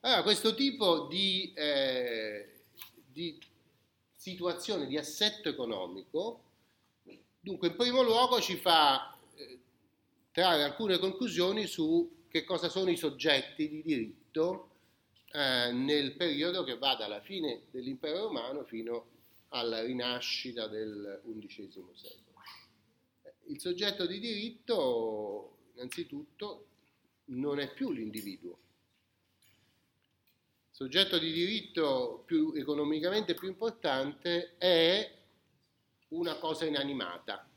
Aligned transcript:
Allora, 0.00 0.22
questo 0.22 0.54
tipo 0.54 1.08
di, 1.08 1.52
eh, 1.56 2.60
di 3.04 3.36
situazione, 4.14 4.86
di 4.86 4.96
assetto 4.96 5.48
economico, 5.48 6.44
dunque 7.40 7.68
in 7.68 7.76
primo 7.76 8.02
luogo 8.02 8.40
ci 8.40 8.56
fa 8.56 9.18
eh, 9.34 9.58
trarre 10.30 10.62
alcune 10.62 10.98
conclusioni 10.98 11.66
su 11.66 12.26
che 12.28 12.44
cosa 12.44 12.68
sono 12.68 12.90
i 12.90 12.96
soggetti 12.96 13.68
di 13.68 13.82
diritto 13.82 14.70
eh, 15.32 15.72
nel 15.72 16.14
periodo 16.14 16.62
che 16.62 16.78
va 16.78 16.94
dalla 16.94 17.20
fine 17.20 17.62
dell'impero 17.72 18.26
romano 18.26 18.62
fino 18.64 19.06
alla 19.48 19.82
rinascita 19.82 20.68
del 20.68 21.22
XI 21.24 21.70
secolo. 21.94 22.36
Il 23.46 23.60
soggetto 23.60 24.06
di 24.06 24.20
diritto, 24.20 25.56
innanzitutto, 25.74 26.66
non 27.26 27.58
è 27.58 27.72
più 27.72 27.90
l'individuo. 27.90 28.58
Soggetto 30.78 31.18
di 31.18 31.32
diritto 31.32 32.22
più 32.24 32.52
economicamente 32.54 33.34
più 33.34 33.48
importante 33.48 34.56
è 34.58 35.12
una 36.10 36.36
cosa 36.36 36.66
inanimata. 36.66 37.50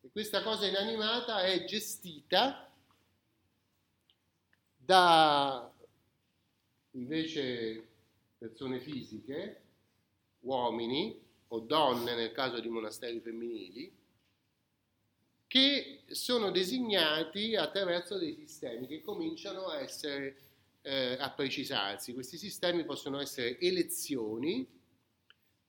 E 0.00 0.08
questa 0.12 0.44
cosa 0.44 0.68
inanimata 0.68 1.42
è 1.42 1.64
gestita 1.64 2.72
da 4.76 5.74
invece 6.92 7.88
persone 8.38 8.78
fisiche, 8.78 9.62
uomini 10.42 11.20
o 11.48 11.58
donne 11.58 12.14
nel 12.14 12.30
caso 12.30 12.60
di 12.60 12.68
monasteri 12.68 13.18
femminili, 13.18 13.92
che 15.46 16.02
sono 16.10 16.50
designati 16.50 17.54
attraverso 17.54 18.18
dei 18.18 18.34
sistemi 18.34 18.86
che 18.86 19.02
cominciano 19.02 19.66
a 19.66 19.80
essere 19.80 20.36
eh, 20.86 21.16
a 21.18 21.30
precisarsi. 21.30 22.14
Questi 22.14 22.36
sistemi 22.36 22.84
possono 22.84 23.20
essere 23.20 23.58
elezioni, 23.58 24.66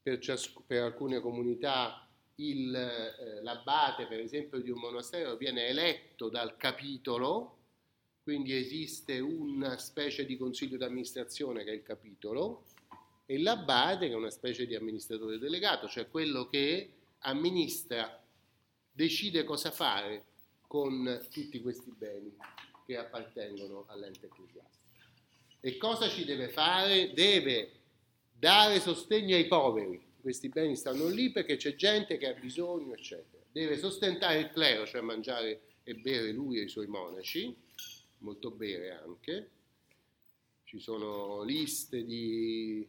per, 0.00 0.18
ciasc- 0.18 0.62
per 0.64 0.82
alcune 0.82 1.20
comunità 1.20 2.08
il, 2.36 2.74
eh, 2.74 3.42
l'abate 3.42 4.06
per 4.06 4.20
esempio 4.20 4.60
di 4.60 4.70
un 4.70 4.78
monastero 4.78 5.36
viene 5.36 5.66
eletto 5.66 6.28
dal 6.28 6.56
capitolo, 6.56 7.56
quindi 8.22 8.54
esiste 8.54 9.18
una 9.18 9.76
specie 9.78 10.24
di 10.24 10.36
consiglio 10.36 10.76
d'amministrazione 10.76 11.64
che 11.64 11.70
è 11.70 11.74
il 11.74 11.82
capitolo, 11.82 12.64
e 13.26 13.38
l'abate 13.40 14.06
che 14.06 14.12
è 14.12 14.16
una 14.16 14.30
specie 14.30 14.66
di 14.66 14.74
amministratore 14.74 15.38
delegato, 15.38 15.88
cioè 15.88 16.08
quello 16.08 16.48
che 16.48 16.92
amministra 17.20 18.22
decide 18.98 19.44
cosa 19.44 19.70
fare 19.70 20.24
con 20.66 21.24
tutti 21.30 21.62
questi 21.62 21.94
beni 21.96 22.36
che 22.84 22.96
appartengono 22.96 23.84
all'ente 23.86 24.26
ecclesiastico. 24.26 24.86
E 25.60 25.76
cosa 25.76 26.08
ci 26.08 26.24
deve 26.24 26.48
fare? 26.48 27.12
Deve 27.12 27.70
dare 28.32 28.80
sostegno 28.80 29.36
ai 29.36 29.46
poveri. 29.46 30.04
Questi 30.20 30.48
beni 30.48 30.74
stanno 30.74 31.06
lì 31.06 31.30
perché 31.30 31.56
c'è 31.56 31.76
gente 31.76 32.18
che 32.18 32.26
ha 32.26 32.32
bisogno, 32.32 32.92
eccetera. 32.92 33.40
Deve 33.52 33.78
sostentare 33.78 34.40
il 34.40 34.50
clero, 34.50 34.84
cioè 34.84 35.00
mangiare 35.00 35.60
e 35.84 35.94
bere 35.94 36.32
lui 36.32 36.58
e 36.58 36.62
i 36.62 36.68
suoi 36.68 36.88
monaci, 36.88 37.54
molto 38.18 38.50
bere 38.50 38.90
anche. 38.90 39.50
Ci 40.64 40.80
sono 40.80 41.44
liste 41.44 42.04
di, 42.04 42.84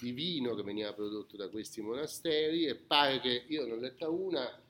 di 0.00 0.10
vino 0.10 0.56
che 0.56 0.64
veniva 0.64 0.92
prodotto 0.92 1.36
da 1.36 1.48
questi 1.48 1.80
monasteri 1.80 2.66
e 2.66 2.74
pare 2.74 3.20
che, 3.20 3.44
io 3.46 3.64
ne 3.66 3.72
ho 3.72 3.76
letta 3.76 4.08
una, 4.08 4.62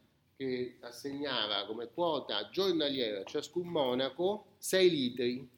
che 0.47 0.77
assegnava 0.81 1.67
come 1.67 1.89
quota 1.89 2.49
giornaliera 2.51 3.21
a 3.21 3.25
ciascun 3.25 3.67
monaco 3.67 4.55
6 4.59 4.91
litri. 4.91 5.49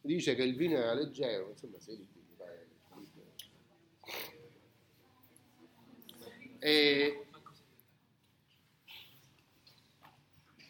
Dice 0.00 0.34
che 0.34 0.42
il 0.42 0.54
vino 0.54 0.76
era 0.76 0.92
leggero, 0.92 1.50
insomma 1.50 1.78
6 1.80 1.96
litri. 1.96 2.12
E, 6.58 7.26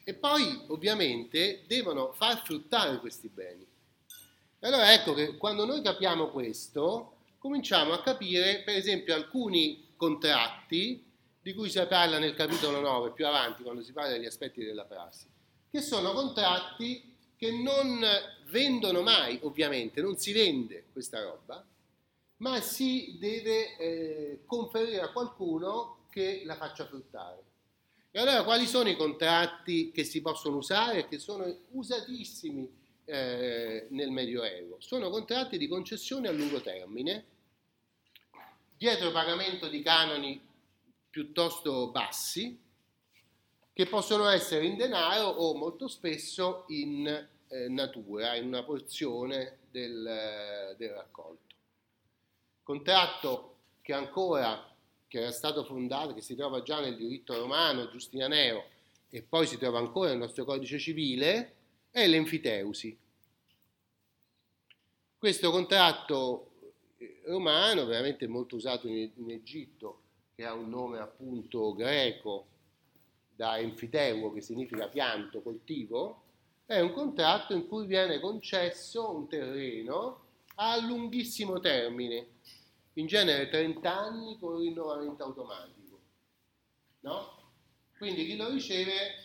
e 0.02 0.14
poi 0.14 0.64
ovviamente 0.66 1.62
devono 1.68 2.12
far 2.12 2.42
fruttare 2.42 2.98
questi 2.98 3.28
beni. 3.28 3.64
E 4.58 4.66
allora 4.66 4.92
ecco 4.92 5.14
che 5.14 5.36
quando 5.36 5.64
noi 5.64 5.82
capiamo 5.82 6.30
questo, 6.30 7.18
cominciamo 7.38 7.92
a 7.92 8.02
capire 8.02 8.62
per 8.64 8.74
esempio 8.74 9.14
alcuni 9.14 9.92
contratti 9.94 11.12
di 11.44 11.52
cui 11.52 11.68
si 11.68 11.78
parla 11.86 12.18
nel 12.18 12.34
capitolo 12.34 12.80
9 12.80 13.10
più 13.10 13.26
avanti 13.26 13.62
quando 13.62 13.82
si 13.82 13.92
parla 13.92 14.12
degli 14.12 14.24
aspetti 14.24 14.64
della 14.64 14.86
prassi, 14.86 15.26
che 15.70 15.82
sono 15.82 16.14
contratti 16.14 17.14
che 17.36 17.52
non 17.52 18.02
vendono 18.46 19.02
mai, 19.02 19.38
ovviamente, 19.42 20.00
non 20.00 20.16
si 20.16 20.32
vende 20.32 20.86
questa 20.90 21.22
roba, 21.22 21.62
ma 22.38 22.60
si 22.62 23.18
deve 23.18 23.76
eh, 23.76 24.40
conferire 24.46 25.02
a 25.02 25.12
qualcuno 25.12 26.06
che 26.08 26.44
la 26.46 26.56
faccia 26.56 26.86
fruttare. 26.86 27.42
E 28.10 28.18
allora 28.18 28.42
quali 28.42 28.64
sono 28.64 28.88
i 28.88 28.96
contratti 28.96 29.90
che 29.90 30.04
si 30.04 30.22
possono 30.22 30.56
usare 30.56 31.06
che 31.08 31.18
sono 31.18 31.44
usatissimi 31.72 32.66
eh, 33.04 33.86
nel 33.90 34.10
Medioevo? 34.10 34.76
Sono 34.78 35.10
contratti 35.10 35.58
di 35.58 35.68
concessione 35.68 36.26
a 36.26 36.32
lungo 36.32 36.62
termine, 36.62 37.24
dietro 38.78 39.12
pagamento 39.12 39.68
di 39.68 39.82
canoni 39.82 40.52
piuttosto 41.14 41.92
bassi 41.92 42.60
che 43.72 43.86
possono 43.86 44.26
essere 44.26 44.66
in 44.66 44.76
denaro 44.76 45.28
o 45.28 45.54
molto 45.54 45.86
spesso 45.86 46.64
in 46.70 47.06
eh, 47.06 47.68
natura, 47.68 48.34
in 48.34 48.48
una 48.48 48.64
porzione 48.64 49.58
del, 49.70 50.74
del 50.76 50.90
raccolto. 50.90 51.54
Contratto 52.64 53.58
che 53.80 53.92
ancora, 53.92 54.74
che 55.06 55.20
era 55.20 55.30
stato 55.30 55.62
fondato, 55.62 56.14
che 56.14 56.20
si 56.20 56.34
trova 56.34 56.64
già 56.64 56.80
nel 56.80 56.96
diritto 56.96 57.38
romano, 57.38 57.88
giustinianeo, 57.88 58.64
e 59.08 59.22
poi 59.22 59.46
si 59.46 59.56
trova 59.56 59.78
ancora 59.78 60.08
nel 60.08 60.18
nostro 60.18 60.44
codice 60.44 60.80
civile, 60.80 61.54
è 61.92 62.08
l'enfiteusi. 62.08 62.98
Questo 65.16 65.50
contratto 65.52 66.50
eh, 66.96 67.22
romano, 67.26 67.84
veramente 67.84 68.26
molto 68.26 68.56
usato 68.56 68.88
in, 68.88 69.12
in 69.14 69.30
Egitto, 69.30 70.02
che 70.34 70.44
ha 70.44 70.52
un 70.52 70.68
nome 70.68 70.98
appunto 70.98 71.74
greco 71.74 72.46
da 73.34 73.58
enfiteuo 73.58 74.32
che 74.32 74.40
significa 74.40 74.88
pianto, 74.88 75.42
coltivo, 75.42 76.22
è 76.66 76.80
un 76.80 76.92
contratto 76.92 77.54
in 77.54 77.66
cui 77.66 77.86
viene 77.86 78.20
concesso 78.20 79.10
un 79.10 79.28
terreno 79.28 80.22
a 80.56 80.76
lunghissimo 80.80 81.60
termine, 81.60 82.26
in 82.94 83.06
genere 83.06 83.48
30 83.48 83.96
anni 83.96 84.38
con 84.38 84.58
rinnovamento 84.58 85.24
automatico. 85.24 86.00
No? 87.00 87.42
Quindi 87.98 88.24
chi 88.24 88.36
lo 88.36 88.48
riceve 88.50 89.24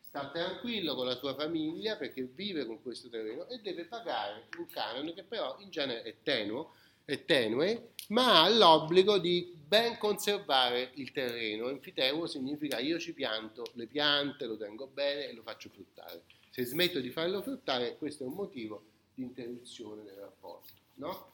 sta 0.00 0.30
tranquillo 0.30 0.94
con 0.94 1.06
la 1.06 1.16
sua 1.16 1.34
famiglia 1.34 1.96
perché 1.96 2.22
vive 2.22 2.64
con 2.64 2.80
questo 2.80 3.08
terreno 3.08 3.46
e 3.48 3.60
deve 3.60 3.84
pagare 3.84 4.48
un 4.58 4.66
canone 4.66 5.12
che 5.12 5.24
però 5.24 5.56
in 5.60 5.70
genere 5.70 6.02
è 6.02 6.16
tenuo, 6.22 6.72
è 7.08 7.24
tenue, 7.24 7.92
ma 8.08 8.42
ha 8.42 8.50
l'obbligo 8.50 9.16
di 9.16 9.56
ben 9.66 9.96
conservare 9.96 10.90
il 10.96 11.10
terreno. 11.10 11.70
Enfiteuo 11.70 12.26
significa 12.26 12.78
io 12.78 12.98
ci 12.98 13.14
pianto 13.14 13.64
le 13.72 13.86
piante, 13.86 14.44
lo 14.44 14.58
tengo 14.58 14.86
bene 14.88 15.28
e 15.28 15.32
lo 15.32 15.40
faccio 15.40 15.70
fruttare. 15.70 16.24
Se 16.50 16.66
smetto 16.66 17.00
di 17.00 17.08
farlo 17.08 17.40
fruttare, 17.40 17.96
questo 17.96 18.24
è 18.24 18.26
un 18.26 18.34
motivo 18.34 18.82
di 19.14 19.22
interruzione 19.22 20.04
del 20.04 20.16
rapporto. 20.16 20.74
No? 20.96 21.32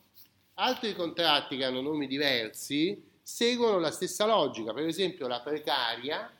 Altri 0.54 0.94
contratti 0.94 1.56
che 1.56 1.64
hanno 1.64 1.80
nomi 1.80 2.06
diversi 2.06 3.10
seguono 3.20 3.80
la 3.80 3.90
stessa 3.90 4.26
logica. 4.26 4.72
Per 4.72 4.86
esempio, 4.86 5.26
la 5.26 5.40
precaria 5.40 6.32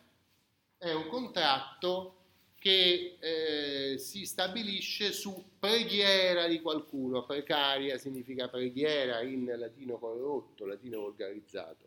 è 0.78 0.93
un 0.93 1.09
contratto 1.09 2.23
che 2.64 3.19
eh, 3.20 3.98
si 3.98 4.25
stabilisce 4.25 5.12
su 5.12 5.50
preghiera 5.59 6.47
di 6.47 6.62
qualcuno. 6.62 7.27
Precaria 7.27 7.98
significa 7.98 8.48
preghiera 8.48 9.21
in 9.21 9.44
latino 9.59 9.98
corrotto, 9.98 10.65
latino 10.65 11.00
volgarizzato. 11.00 11.86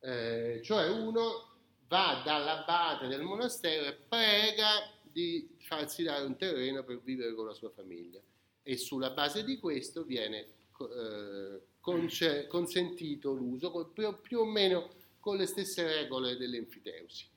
Eh, 0.00 0.60
cioè 0.62 0.90
uno 0.90 1.54
va 1.88 2.20
dall'abate 2.22 3.06
del 3.06 3.22
monastero 3.22 3.86
e 3.86 3.94
prega 3.94 4.92
di 5.10 5.56
farsi 5.60 6.02
dare 6.02 6.26
un 6.26 6.36
terreno 6.36 6.84
per 6.84 7.00
vivere 7.00 7.32
con 7.32 7.46
la 7.46 7.54
sua 7.54 7.70
famiglia 7.70 8.20
e 8.62 8.76
sulla 8.76 9.12
base 9.12 9.42
di 9.42 9.58
questo 9.58 10.02
viene 10.02 10.38
eh, 10.80 11.62
conce- 11.80 12.46
consentito 12.46 13.32
l'uso 13.32 13.86
più, 13.94 14.14
più 14.20 14.40
o 14.40 14.44
meno 14.44 14.90
con 15.18 15.38
le 15.38 15.46
stesse 15.46 15.82
regole 15.82 16.36
dell'enfiteusi. 16.36 17.36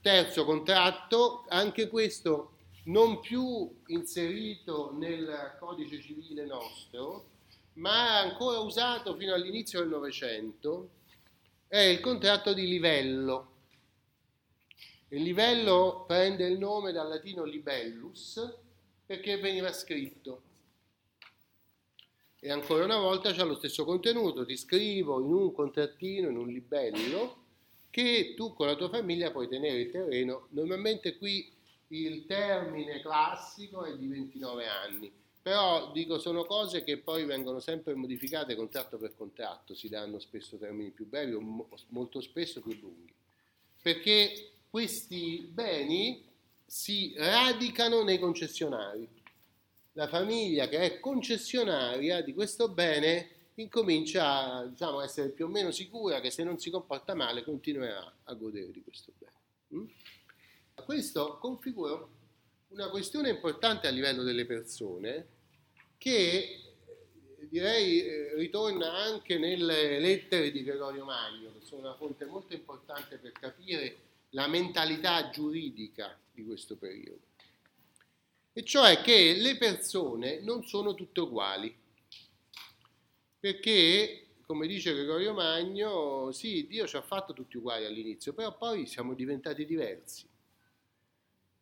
Terzo 0.00 0.44
contratto, 0.46 1.44
anche 1.48 1.88
questo 1.88 2.56
non 2.84 3.20
più 3.20 3.82
inserito 3.88 4.92
nel 4.94 5.56
codice 5.58 6.00
civile 6.00 6.46
nostro, 6.46 7.30
ma 7.74 8.20
ancora 8.20 8.60
usato 8.60 9.16
fino 9.16 9.34
all'inizio 9.34 9.80
del 9.80 9.88
Novecento, 9.88 10.90
è 11.68 11.78
il 11.78 12.00
contratto 12.00 12.54
di 12.54 12.66
livello. 12.66 13.54
Il 15.08 15.22
livello 15.22 16.04
prende 16.06 16.46
il 16.46 16.58
nome 16.58 16.92
dal 16.92 17.08
latino 17.08 17.44
libellus 17.44 18.40
perché 19.04 19.36
veniva 19.38 19.72
scritto. 19.72 20.42
E 22.40 22.50
ancora 22.50 22.84
una 22.84 22.98
volta 22.98 23.32
c'è 23.32 23.44
lo 23.44 23.56
stesso 23.56 23.84
contenuto, 23.84 24.46
ti 24.46 24.56
scrivo 24.56 25.20
in 25.20 25.32
un 25.32 25.52
contrattino, 25.52 26.28
in 26.28 26.36
un 26.36 26.46
libello, 26.46 27.44
che 27.96 28.34
tu 28.36 28.52
con 28.52 28.66
la 28.66 28.76
tua 28.76 28.90
famiglia 28.90 29.30
puoi 29.30 29.48
tenere 29.48 29.78
il 29.78 29.90
terreno. 29.90 30.48
Normalmente 30.50 31.16
qui 31.16 31.50
il 31.88 32.26
termine 32.26 33.00
classico 33.00 33.84
è 33.86 33.96
di 33.96 34.06
29 34.06 34.66
anni, 34.66 35.10
però 35.40 35.92
dico 35.92 36.18
sono 36.18 36.44
cose 36.44 36.84
che 36.84 36.98
poi 36.98 37.24
vengono 37.24 37.58
sempre 37.58 37.94
modificate 37.94 38.54
contratto 38.54 38.98
per 38.98 39.14
contratto, 39.16 39.74
si 39.74 39.88
danno 39.88 40.18
spesso 40.18 40.58
termini 40.58 40.90
più 40.90 41.08
brevi 41.08 41.32
o 41.32 41.68
molto 41.88 42.20
spesso 42.20 42.60
più 42.60 42.78
lunghi, 42.78 43.14
perché 43.80 44.50
questi 44.68 45.48
beni 45.50 46.22
si 46.66 47.14
radicano 47.16 48.02
nei 48.02 48.18
concessionari. 48.18 49.08
La 49.92 50.06
famiglia 50.06 50.68
che 50.68 50.80
è 50.80 51.00
concessionaria 51.00 52.20
di 52.20 52.34
questo 52.34 52.68
bene 52.68 53.35
incomincia 53.56 54.54
a 54.54 54.66
diciamo, 54.66 55.00
essere 55.00 55.28
più 55.30 55.46
o 55.46 55.48
meno 55.48 55.70
sicura 55.70 56.20
che 56.20 56.30
se 56.30 56.44
non 56.44 56.58
si 56.58 56.70
comporta 56.70 57.14
male 57.14 57.42
continuerà 57.42 58.16
a 58.24 58.34
godere 58.34 58.70
di 58.70 58.82
questo 58.82 59.12
bene. 59.18 59.32
Mm? 59.74 59.86
Questo 60.84 61.38
configura 61.38 62.06
una 62.68 62.88
questione 62.90 63.30
importante 63.30 63.86
a 63.86 63.90
livello 63.90 64.22
delle 64.22 64.44
persone 64.44 65.34
che 65.96 66.60
direi 67.48 68.02
eh, 68.02 68.34
ritorna 68.34 68.92
anche 68.92 69.38
nelle 69.38 69.98
lettere 69.98 70.50
di 70.50 70.62
Gregorio 70.62 71.04
Magno, 71.04 71.52
che 71.52 71.64
sono 71.64 71.82
una 71.82 71.94
fonte 71.94 72.26
molto 72.26 72.54
importante 72.54 73.16
per 73.16 73.32
capire 73.32 73.96
la 74.30 74.46
mentalità 74.46 75.30
giuridica 75.30 76.18
di 76.32 76.44
questo 76.44 76.76
periodo. 76.76 77.20
E 78.52 78.64
cioè 78.64 79.00
che 79.00 79.34
le 79.34 79.56
persone 79.56 80.40
non 80.40 80.64
sono 80.64 80.94
tutte 80.94 81.20
uguali, 81.20 81.74
perché, 83.46 84.26
come 84.44 84.66
dice 84.66 84.92
Gregorio 84.92 85.32
Magno, 85.32 86.32
sì, 86.32 86.66
Dio 86.66 86.84
ci 86.84 86.96
ha 86.96 87.00
fatto 87.00 87.32
tutti 87.32 87.56
uguali 87.56 87.84
all'inizio, 87.84 88.32
però 88.32 88.56
poi 88.56 88.86
siamo 88.86 89.14
diventati 89.14 89.64
diversi. 89.64 90.26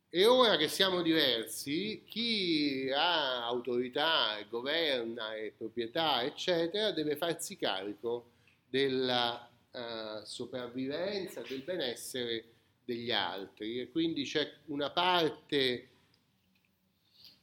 E 0.09 0.25
ora 0.25 0.57
che 0.57 0.67
siamo 0.67 1.03
diversi, 1.03 2.01
chi 2.07 2.89
ha 2.91 3.45
autorità, 3.45 4.43
governa 4.49 5.35
e 5.35 5.53
proprietà, 5.55 6.23
eccetera, 6.23 6.89
deve 6.89 7.17
farsi 7.17 7.55
carico 7.55 8.31
della 8.67 9.47
uh, 9.69 10.25
sopravvivenza, 10.25 11.43
del 11.47 11.61
benessere 11.61 12.45
degli 12.83 13.11
altri 13.11 13.79
e 13.79 13.91
quindi 13.91 14.23
c'è 14.23 14.51
una 14.65 14.89
parte, 14.89 15.89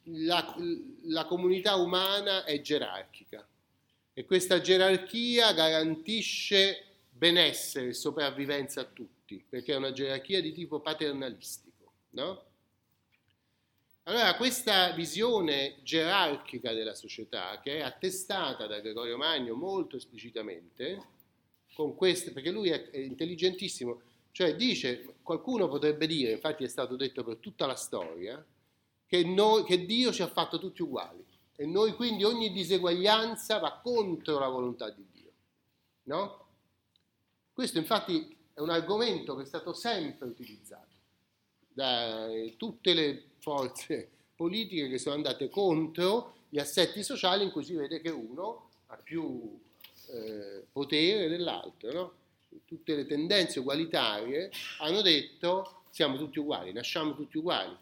la, 0.03 0.53
la 1.03 1.25
comunità 1.27 1.75
umana 1.75 2.43
è 2.43 2.59
gerarchica 2.59 3.47
e 4.13 4.25
questa 4.25 4.61
gerarchia 4.61 5.53
garantisce 5.53 6.83
benessere 7.09 7.87
e 7.87 7.93
sopravvivenza 7.93 8.81
a 8.81 8.85
tutti, 8.85 9.43
perché 9.47 9.73
è 9.73 9.77
una 9.77 9.91
gerarchia 9.91 10.41
di 10.41 10.51
tipo 10.51 10.79
paternalistico, 10.79 11.91
no? 12.11 12.43
Allora, 14.03 14.35
questa 14.35 14.91
visione 14.91 15.77
gerarchica 15.81 16.73
della 16.73 16.93
società, 16.93 17.59
che 17.63 17.77
è 17.77 17.81
attestata 17.81 18.67
da 18.67 18.81
Gregorio 18.81 19.17
Magno 19.17 19.55
molto 19.55 19.95
esplicitamente, 19.95 21.01
con 21.73 21.95
queste, 21.95 22.31
perché 22.31 22.51
lui 22.51 22.69
è, 22.69 22.89
è 22.89 22.97
intelligentissimo, 22.97 24.01
cioè 24.31 24.55
dice, 24.55 25.15
qualcuno 25.23 25.67
potrebbe 25.69 26.05
dire, 26.05 26.33
infatti 26.33 26.65
è 26.65 26.67
stato 26.67 26.95
detto 26.97 27.23
per 27.23 27.37
tutta 27.37 27.65
la 27.65 27.75
storia, 27.75 28.45
che, 29.07 29.23
noi, 29.23 29.63
che 29.63 29.85
Dio 29.85 30.11
ci 30.11 30.21
ha 30.21 30.27
fatto 30.27 30.59
tutti 30.59 30.81
uguali 30.81 31.23
e 31.63 31.65
noi 31.65 31.93
quindi 31.93 32.25
ogni 32.25 32.51
diseguaglianza 32.51 33.57
va 33.57 33.79
contro 33.81 34.37
la 34.37 34.49
volontà 34.49 34.89
di 34.89 35.05
Dio. 35.13 35.31
No? 36.03 36.47
Questo 37.53 37.77
infatti 37.77 38.35
è 38.53 38.59
un 38.59 38.69
argomento 38.69 39.33
che 39.37 39.43
è 39.43 39.45
stato 39.45 39.71
sempre 39.71 40.27
utilizzato 40.27 40.91
da 41.69 42.27
tutte 42.57 42.93
le 42.93 43.29
forze 43.37 44.09
politiche 44.35 44.89
che 44.89 44.97
sono 44.97 45.15
andate 45.15 45.47
contro 45.47 46.33
gli 46.49 46.59
assetti 46.59 47.01
sociali 47.01 47.45
in 47.45 47.51
cui 47.51 47.63
si 47.63 47.75
vede 47.75 48.01
che 48.01 48.09
uno 48.09 48.69
ha 48.87 48.97
più 48.97 49.57
eh, 50.07 50.65
potere 50.69 51.29
dell'altro. 51.29 51.91
No? 51.93 52.13
tutte 52.65 52.93
le 52.93 53.05
tendenze 53.07 53.59
ugualitarie 53.59 54.51
hanno 54.79 55.01
detto 55.01 55.83
siamo 55.91 56.17
tutti 56.17 56.39
uguali, 56.39 56.73
nasciamo 56.73 57.15
tutti 57.15 57.37
uguali, 57.37 57.75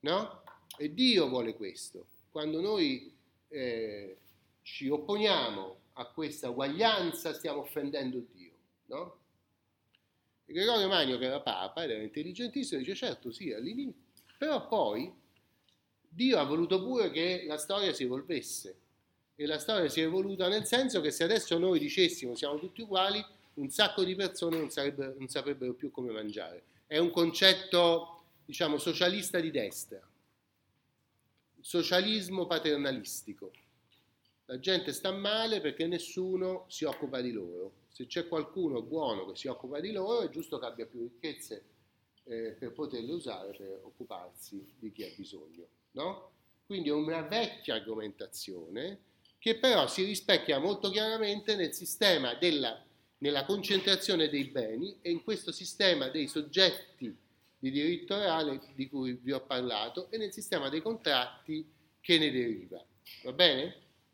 no? 0.00 0.42
E 0.78 0.94
Dio 0.94 1.28
vuole 1.28 1.54
questo. 1.54 2.06
Quando 2.30 2.60
noi 2.60 3.15
eh, 3.48 4.16
ci 4.62 4.88
opponiamo 4.88 5.76
a 5.94 6.06
questa 6.06 6.50
uguaglianza 6.50 7.32
stiamo 7.32 7.60
offendendo 7.60 8.22
Dio, 8.32 8.52
no? 8.86 9.18
E 10.44 10.52
Gregorio 10.52 10.88
Magno, 10.88 11.18
che 11.18 11.26
era 11.26 11.40
papa 11.40 11.84
era 11.84 11.94
intelligentissimo, 11.94 12.80
dice 12.80 12.94
certo 12.94 13.32
sì, 13.32 13.52
all'inizio, 13.52 13.94
però 14.38 14.66
poi 14.68 15.12
Dio 16.08 16.38
ha 16.38 16.44
voluto 16.44 16.82
pure 16.82 17.10
che 17.10 17.44
la 17.46 17.58
storia 17.58 17.92
si 17.92 18.04
evolvesse. 18.04 18.78
E 19.38 19.44
la 19.44 19.58
storia 19.58 19.88
si 19.88 20.00
è 20.00 20.04
evoluta 20.04 20.48
nel 20.48 20.64
senso 20.64 21.02
che 21.02 21.10
se 21.10 21.24
adesso 21.24 21.58
noi 21.58 21.78
dicessimo 21.78 22.34
siamo 22.34 22.58
tutti 22.58 22.80
uguali, 22.80 23.22
un 23.54 23.68
sacco 23.68 24.02
di 24.02 24.14
persone 24.14 24.56
non, 24.56 24.68
non 25.18 25.28
saprebbero 25.28 25.74
più 25.74 25.90
come 25.90 26.10
mangiare. 26.10 26.62
È 26.86 26.96
un 26.96 27.10
concetto, 27.10 28.22
diciamo, 28.46 28.78
socialista 28.78 29.38
di 29.38 29.50
destra, 29.50 30.00
socialismo 31.66 32.46
paternalistico. 32.46 33.50
La 34.44 34.60
gente 34.60 34.92
sta 34.92 35.10
male 35.10 35.60
perché 35.60 35.88
nessuno 35.88 36.64
si 36.68 36.84
occupa 36.84 37.20
di 37.20 37.32
loro. 37.32 37.72
Se 37.88 38.06
c'è 38.06 38.28
qualcuno 38.28 38.82
buono 38.82 39.26
che 39.26 39.36
si 39.36 39.48
occupa 39.48 39.80
di 39.80 39.90
loro, 39.90 40.20
è 40.20 40.28
giusto 40.28 40.60
che 40.60 40.66
abbia 40.66 40.86
più 40.86 41.00
ricchezze 41.00 41.64
eh, 42.22 42.54
per 42.56 42.70
poterle 42.70 43.12
usare 43.12 43.50
per 43.56 43.80
occuparsi 43.82 44.64
di 44.78 44.92
chi 44.92 45.02
ha 45.02 45.12
bisogno. 45.16 45.66
No? 45.92 46.30
Quindi 46.66 46.90
è 46.90 46.92
una 46.92 47.22
vecchia 47.22 47.74
argomentazione 47.74 49.00
che 49.36 49.58
però 49.58 49.88
si 49.88 50.04
rispecchia 50.04 50.60
molto 50.60 50.88
chiaramente 50.90 51.56
nel 51.56 51.74
sistema 51.74 52.34
della 52.34 52.80
nella 53.18 53.46
concentrazione 53.46 54.28
dei 54.28 54.44
beni 54.44 54.98
e 55.00 55.10
in 55.10 55.24
questo 55.24 55.50
sistema 55.50 56.10
dei 56.10 56.28
soggetti 56.28 57.16
di 57.58 57.70
diritto 57.70 58.18
reale 58.18 58.60
di 58.74 58.88
cui 58.88 59.18
vi 59.22 59.32
ho 59.32 59.40
parlato 59.40 60.10
e 60.10 60.18
nel 60.18 60.32
sistema 60.32 60.68
dei 60.68 60.82
contratti 60.82 61.66
che 62.00 62.18
ne 62.18 62.30
deriva. 62.30 62.84
Va 63.24 63.32
bene? 63.32 63.85